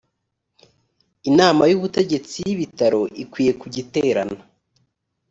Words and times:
inama 1.29 1.63
y’ubutegetsi 1.71 2.35
y’ibitaro 2.47 3.01
ikwiye 3.23 3.51
kujya 3.61 3.79
iterana 3.85 4.39